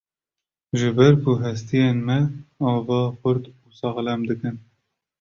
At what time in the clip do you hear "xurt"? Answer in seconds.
3.19-3.43